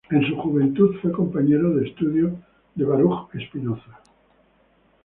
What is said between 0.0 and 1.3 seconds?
En su juventud fue